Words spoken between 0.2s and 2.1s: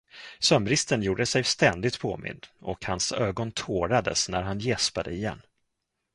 Sömnbristen gjorde sig ständigt